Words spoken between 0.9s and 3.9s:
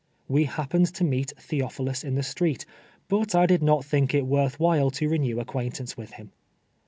to meet Theophilus in the street, but I did not